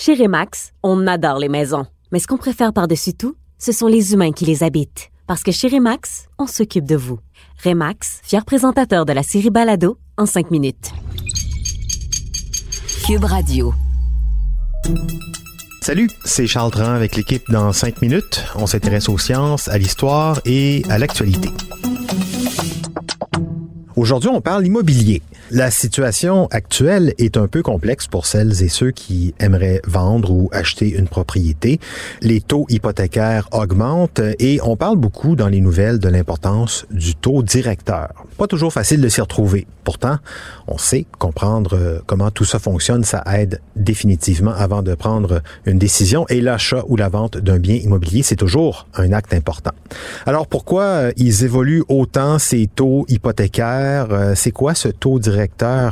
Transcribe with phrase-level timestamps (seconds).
[0.00, 1.84] Chez Remax, on adore les maisons.
[2.12, 5.10] Mais ce qu'on préfère par-dessus tout, ce sont les humains qui les habitent.
[5.26, 7.18] Parce que chez Remax, on s'occupe de vous.
[7.64, 10.92] Remax, fier présentateur de la série Balado, en 5 minutes.
[13.08, 13.74] Cube Radio.
[15.82, 18.44] Salut, c'est Charles Tran avec l'équipe dans 5 minutes.
[18.54, 21.48] On s'intéresse aux sciences, à l'histoire et à l'actualité.
[23.96, 25.22] Aujourd'hui, on parle immobilier.
[25.50, 30.50] La situation actuelle est un peu complexe pour celles et ceux qui aimeraient vendre ou
[30.52, 31.80] acheter une propriété.
[32.20, 37.42] Les taux hypothécaires augmentent et on parle beaucoup dans les nouvelles de l'importance du taux
[37.42, 38.12] directeur.
[38.36, 39.66] Pas toujours facile de s'y retrouver.
[39.84, 40.18] Pourtant,
[40.66, 45.78] on sait comprendre euh, comment tout ça fonctionne, ça aide définitivement avant de prendre une
[45.78, 49.70] décision et l'achat ou la vente d'un bien immobilier, c'est toujours un acte important.
[50.26, 54.08] Alors pourquoi euh, ils évoluent autant ces taux hypothécaires?
[54.10, 55.27] Euh, c'est quoi ce taux directeur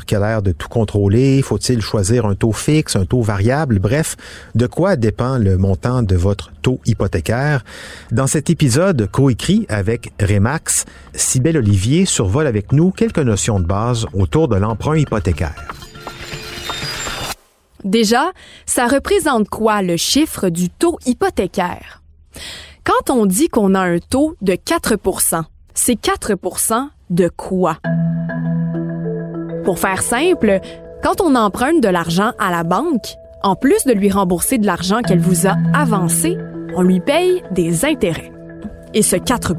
[0.07, 1.43] qui a l'air de tout contrôler?
[1.43, 3.79] Faut-il choisir un taux fixe, un taux variable?
[3.79, 4.17] Bref,
[4.55, 7.65] de quoi dépend le montant de votre taux hypothécaire?
[8.13, 14.07] Dans cet épisode coécrit avec Remax, Sybelle Olivier survole avec nous quelques notions de base
[14.15, 15.55] autour de l'emprunt hypothécaire.
[17.85, 18.33] Déjà,
[18.65, 22.03] ça représente quoi le chiffre du taux hypothécaire?
[22.85, 25.45] Quand on dit qu'on a un taux de 4%
[25.77, 27.79] c'est 4% de quoi?
[29.67, 30.61] Pour faire simple,
[31.03, 35.01] quand on emprunte de l'argent à la banque, en plus de lui rembourser de l'argent
[35.03, 36.39] qu'elle vous a avancé,
[36.77, 38.31] on lui paye des intérêts.
[38.95, 39.55] Et ce 4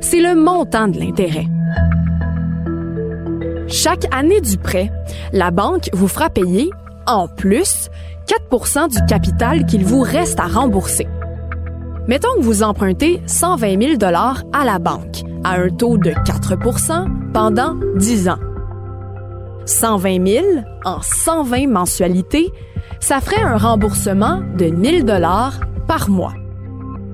[0.00, 1.46] c'est le montant de l'intérêt.
[3.66, 4.92] Chaque année du prêt,
[5.32, 6.70] la banque vous fera payer,
[7.08, 7.88] en plus,
[8.28, 11.08] 4 du capital qu'il vous reste à rembourser.
[12.06, 14.14] Mettons que vous empruntez 120 000
[14.52, 16.54] à la banque à un taux de 4
[17.32, 18.38] pendant 10 ans.
[19.68, 20.46] 120 000
[20.84, 22.50] en 120 mensualités,
[23.00, 26.34] ça ferait un remboursement de 1000 dollars par mois,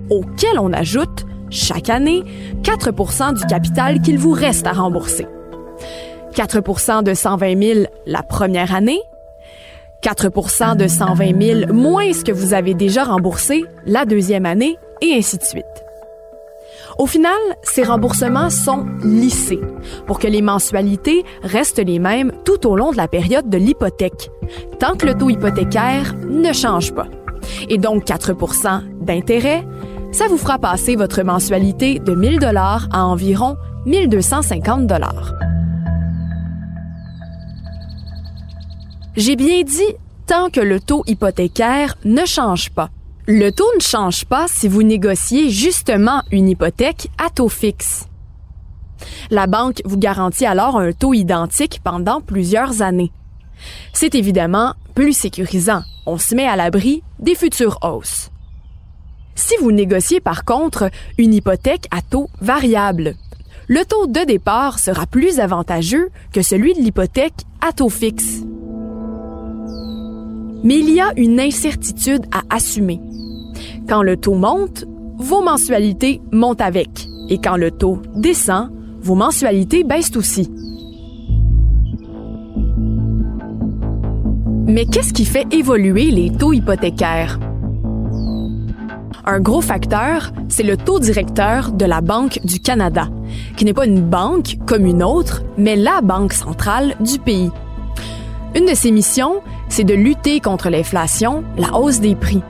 [0.08, 2.24] auquel on ajoute chaque année
[2.62, 5.26] 4% du capital qu'il vous reste à rembourser.
[6.34, 9.00] 4% de 120 000 la première année,
[10.02, 15.14] 4% de 120 000 moins ce que vous avez déjà remboursé la deuxième année, et
[15.14, 15.83] ainsi de suite.
[16.98, 17.32] Au final,
[17.62, 19.60] ces remboursements sont lissés
[20.06, 24.30] pour que les mensualités restent les mêmes tout au long de la période de l'hypothèque,
[24.78, 27.06] tant que le taux hypothécaire ne change pas.
[27.68, 29.66] Et donc 4% d'intérêt,
[30.12, 33.56] ça vous fera passer votre mensualité de 1000 dollars à environ
[33.86, 35.34] 1250 dollars.
[39.16, 39.94] J'ai bien dit
[40.26, 42.90] tant que le taux hypothécaire ne change pas.
[43.26, 48.04] Le taux ne change pas si vous négociez justement une hypothèque à taux fixe.
[49.30, 53.12] La banque vous garantit alors un taux identique pendant plusieurs années.
[53.94, 55.80] C'est évidemment plus sécurisant.
[56.04, 58.30] On se met à l'abri des futures hausses.
[59.34, 63.14] Si vous négociez par contre une hypothèque à taux variable,
[63.68, 68.42] le taux de départ sera plus avantageux que celui de l'hypothèque à taux fixe.
[70.64, 73.00] Mais il y a une incertitude à assumer.
[73.86, 74.86] Quand le taux monte,
[75.18, 77.06] vos mensualités montent avec.
[77.28, 78.70] Et quand le taux descend,
[79.02, 80.50] vos mensualités baissent aussi.
[84.66, 87.38] Mais qu'est-ce qui fait évoluer les taux hypothécaires?
[89.26, 93.08] Un gros facteur, c'est le taux directeur de la Banque du Canada,
[93.56, 97.50] qui n'est pas une banque comme une autre, mais la banque centrale du pays.
[98.56, 102.42] Une de ses missions, c'est de lutter contre l'inflation, la hausse des prix.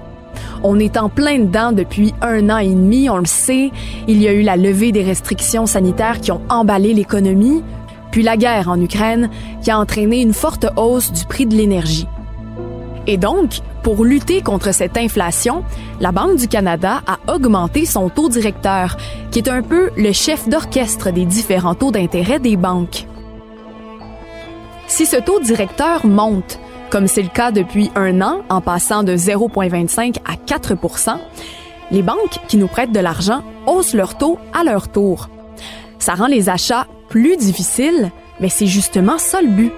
[0.63, 3.71] On est en plein dedans depuis un an et demi, on le sait.
[4.07, 7.63] Il y a eu la levée des restrictions sanitaires qui ont emballé l'économie,
[8.11, 9.31] puis la guerre en Ukraine
[9.63, 12.07] qui a entraîné une forte hausse du prix de l'énergie.
[13.07, 15.65] Et donc, pour lutter contre cette inflation,
[16.01, 18.97] la Banque du Canada a augmenté son taux directeur,
[19.31, 23.07] qui est un peu le chef d'orchestre des différents taux d'intérêt des banques.
[24.87, 26.59] Si ce taux directeur monte,
[26.91, 30.75] comme c'est le cas depuis un an, en passant de 0,25 à 4
[31.91, 35.29] les banques qui nous prêtent de l'argent haussent leur taux à leur tour.
[35.99, 38.11] Ça rend les achats plus difficiles,
[38.41, 39.73] mais c'est justement ça le but.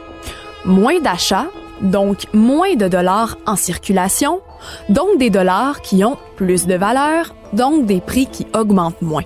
[0.65, 1.47] Moins d'achats,
[1.81, 4.41] donc moins de dollars en circulation,
[4.89, 9.25] donc des dollars qui ont plus de valeur, donc des prix qui augmentent moins.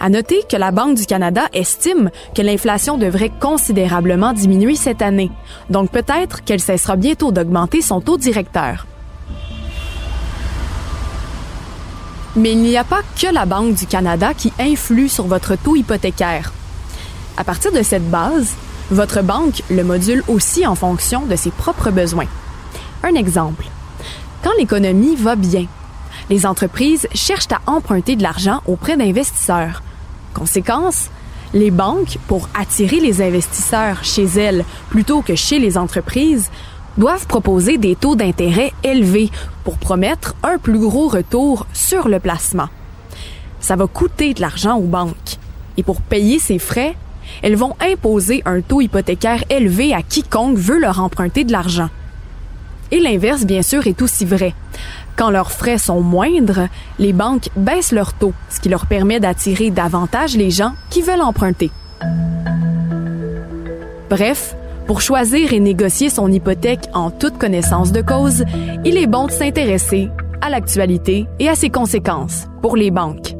[0.00, 5.30] À noter que la Banque du Canada estime que l'inflation devrait considérablement diminuer cette année,
[5.70, 8.86] donc peut-être qu'elle cessera bientôt d'augmenter son taux directeur.
[12.36, 15.74] Mais il n'y a pas que la Banque du Canada qui influe sur votre taux
[15.74, 16.52] hypothécaire.
[17.36, 18.54] À partir de cette base,
[18.92, 22.28] votre banque le module aussi en fonction de ses propres besoins.
[23.02, 23.64] Un exemple.
[24.44, 25.66] Quand l'économie va bien,
[26.30, 29.82] les entreprises cherchent à emprunter de l'argent auprès d'investisseurs.
[30.38, 31.10] Conséquence,
[31.52, 36.48] les banques, pour attirer les investisseurs chez elles plutôt que chez les entreprises,
[36.96, 39.30] doivent proposer des taux d'intérêt élevés
[39.64, 42.68] pour promettre un plus gros retour sur le placement.
[43.58, 45.38] Ça va coûter de l'argent aux banques.
[45.76, 46.94] Et pour payer ces frais,
[47.42, 51.88] elles vont imposer un taux hypothécaire élevé à quiconque veut leur emprunter de l'argent.
[52.92, 54.54] Et l'inverse, bien sûr, est aussi vrai.
[55.18, 56.68] Quand leurs frais sont moindres,
[57.00, 61.22] les banques baissent leurs taux, ce qui leur permet d'attirer davantage les gens qui veulent
[61.22, 61.72] emprunter.
[64.08, 64.54] Bref,
[64.86, 68.44] pour choisir et négocier son hypothèque en toute connaissance de cause,
[68.84, 70.08] il est bon de s'intéresser
[70.40, 73.37] à l'actualité et à ses conséquences pour les banques.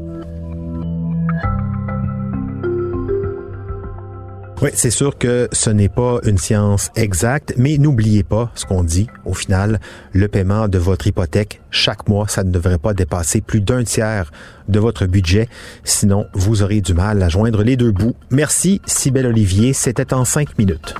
[4.60, 8.82] Oui, c'est sûr que ce n'est pas une science exacte, mais n'oubliez pas ce qu'on
[8.82, 9.06] dit.
[9.24, 9.78] Au final,
[10.12, 14.32] le paiement de votre hypothèque chaque mois, ça ne devrait pas dépasser plus d'un tiers
[14.68, 15.48] de votre budget.
[15.84, 18.16] Sinon, vous aurez du mal à joindre les deux bouts.
[18.30, 19.72] Merci, Sybelle Olivier.
[19.72, 20.96] C'était en cinq minutes.